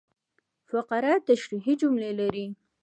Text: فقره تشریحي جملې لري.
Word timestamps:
فقره 0.69 1.11
تشریحي 1.27 1.73
جملې 1.81 2.11
لري. 2.19 2.47